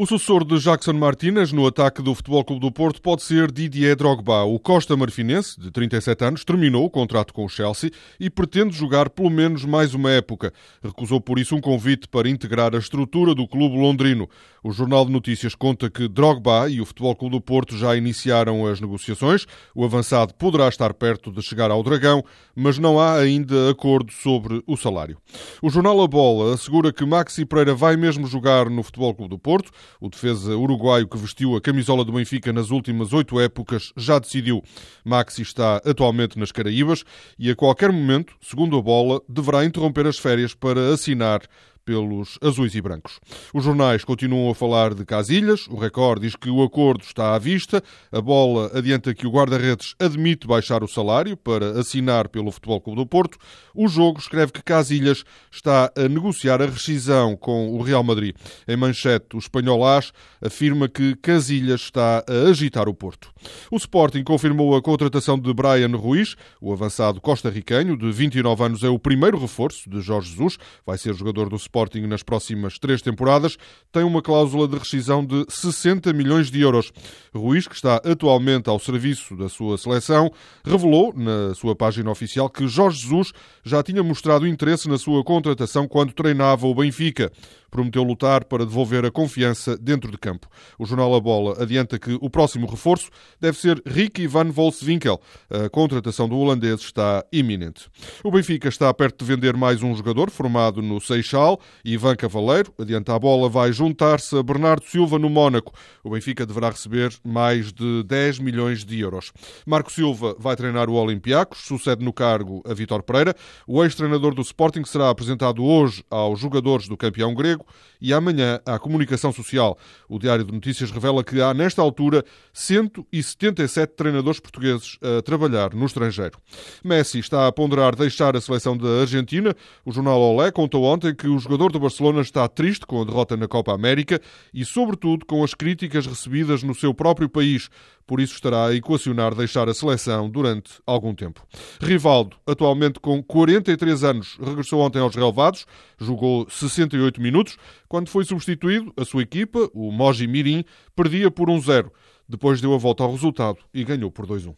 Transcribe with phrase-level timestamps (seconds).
[0.00, 3.96] O sucessor de Jackson Martínez no ataque do Futebol Clube do Porto pode ser Didier
[3.96, 4.44] Drogba.
[4.44, 9.10] O Costa Marfinense, de 37 anos, terminou o contrato com o Chelsea e pretende jogar
[9.10, 10.52] pelo menos mais uma época.
[10.80, 14.28] Recusou por isso um convite para integrar a estrutura do clube londrino.
[14.68, 18.66] O Jornal de Notícias conta que Drogba e o Futebol Clube do Porto já iniciaram
[18.66, 19.46] as negociações.
[19.74, 22.22] O avançado poderá estar perto de chegar ao Dragão,
[22.54, 25.16] mas não há ainda acordo sobre o salário.
[25.62, 29.38] O jornal A Bola assegura que Maxi Pereira vai mesmo jogar no Futebol Clube do
[29.38, 29.70] Porto.
[29.98, 34.62] O defesa uruguaio que vestiu a camisola do Benfica nas últimas oito épocas já decidiu.
[35.02, 37.04] Maxi está atualmente nas Caraíbas
[37.38, 41.40] e a qualquer momento, segundo a bola, deverá interromper as férias para assinar
[41.88, 43.18] pelos azuis e brancos.
[43.54, 47.38] Os jornais continuam a falar de Casilhas, o Record diz que o acordo está à
[47.38, 52.78] vista, a bola adianta que o guarda-redes admite baixar o salário para assinar pelo Futebol
[52.78, 53.38] Clube do Porto,
[53.74, 58.36] o jogo escreve que Casilhas está a negociar a rescisão com o Real Madrid.
[58.66, 60.12] Em manchete, o espanhol AS
[60.44, 63.30] afirma que Casilhas está a agitar o Porto.
[63.70, 68.90] O Sporting confirmou a contratação de Brian Ruiz, o avançado costarriquenho de 29 anos é
[68.90, 73.00] o primeiro reforço de Jorge Jesus, vai ser jogador do Sporting Sporting nas próximas três
[73.00, 73.56] temporadas,
[73.92, 76.92] tem uma cláusula de rescisão de 60 milhões de euros.
[77.32, 80.30] Ruiz, que está atualmente ao serviço da sua seleção,
[80.64, 83.32] revelou na sua página oficial que Jorge Jesus
[83.64, 87.30] já tinha mostrado interesse na sua contratação quando treinava o Benfica
[87.70, 90.48] prometeu lutar para devolver a confiança dentro de campo.
[90.78, 93.10] O jornal A Bola adianta que o próximo reforço
[93.40, 95.20] deve ser Ricky van Volswinkel.
[95.50, 97.88] A contratação do holandês está iminente.
[98.24, 101.60] O Benfica está perto de vender mais um jogador formado no Seixal.
[101.84, 105.72] Ivan Cavaleiro, adianta a bola, vai juntar-se a Bernardo Silva no Mónaco.
[106.02, 109.32] O Benfica deverá receber mais de 10 milhões de euros.
[109.66, 113.34] Marco Silva vai treinar o Olympiacos, sucede no cargo a Vitor Pereira.
[113.66, 117.66] O ex-treinador do Sporting será apresentado hoje aos jogadores do campeão grego emprego
[118.00, 119.76] e amanhã à comunicação social.
[120.08, 125.84] O Diário de Notícias revela que há, nesta altura, 177 treinadores portugueses a trabalhar no
[125.84, 126.38] estrangeiro.
[126.84, 129.54] Messi está a ponderar deixar a seleção da Argentina.
[129.84, 133.36] O jornal Olé contou ontem que o jogador do Barcelona está triste com a derrota
[133.36, 134.20] na Copa América
[134.54, 137.68] e, sobretudo, com as críticas recebidas no seu próprio país.
[138.08, 141.46] Por isso estará a equacionar deixar a seleção durante algum tempo.
[141.78, 145.66] Rivaldo, atualmente com 43 anos, regressou ontem aos relevados,
[146.00, 147.58] jogou 68 minutos.
[147.86, 150.64] Quando foi substituído, a sua equipa, o Moji Mirim,
[150.96, 151.90] perdia por 1-0.
[152.26, 154.54] Depois deu a volta ao resultado e ganhou por 2-1.